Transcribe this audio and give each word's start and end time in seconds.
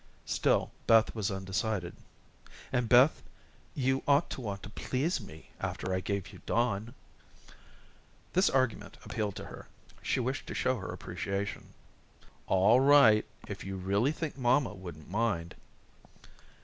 Still 0.25 0.71
Beth 0.87 1.13
was 1.13 1.29
undecided. 1.29 1.95
"And, 2.73 2.89
Beth, 2.89 3.21
you 3.75 4.01
ought 4.07 4.31
to 4.31 4.41
want 4.41 4.63
to 4.63 4.69
please 4.71 5.21
me 5.21 5.51
after 5.59 5.93
I 5.93 5.99
gave 5.99 6.29
you 6.33 6.41
Don." 6.47 6.95
This 8.33 8.49
argument 8.49 8.97
appealed 9.05 9.35
to 9.35 9.45
her. 9.45 9.67
She 10.01 10.19
wished 10.19 10.47
to 10.47 10.55
show 10.55 10.77
her 10.79 10.91
appreciation. 10.91 11.75
"All 12.47 12.79
right, 12.79 13.27
if 13.47 13.63
you 13.63 13.75
really 13.77 14.11
think 14.11 14.35
mamma 14.35 14.73
wouldn't 14.73 15.07
mind." 15.11 15.53